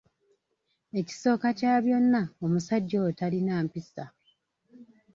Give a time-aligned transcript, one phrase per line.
[0.99, 4.05] Ekisooka kya byonna omusajja oyo talina mpisa.